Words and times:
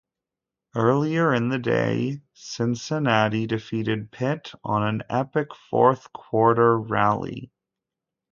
Earlier 0.75 1.31
in 1.31 1.49
the 1.49 1.59
day, 1.59 2.23
Cincinnati 2.33 3.45
defeated 3.45 4.09
Pitt 4.09 4.51
on 4.63 4.81
an 4.81 5.03
epic 5.11 5.53
fourth-quarter 5.69 6.79
rally. 6.79 7.51